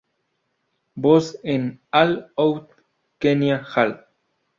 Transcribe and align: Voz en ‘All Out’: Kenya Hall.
Voz 0.95 1.37
en 1.43 1.79
‘All 1.91 2.25
Out’: 2.37 2.71
Kenya 3.19 3.63
Hall. 3.75 3.95